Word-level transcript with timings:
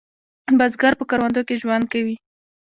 بزګر 0.59 0.93
په 0.99 1.03
کروندو 1.09 1.41
کې 1.47 1.55
ژوند 1.61 1.85
کوي 1.93 2.15